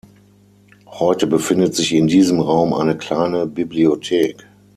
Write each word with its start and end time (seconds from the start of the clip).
Heute 0.87 1.27
befindet 1.27 1.75
sich 1.75 1.93
in 1.93 2.07
diesem 2.07 2.39
Raum 2.39 2.73
eine 2.73 2.97
kleine 2.97 3.45
Bibliothek. 3.45 4.47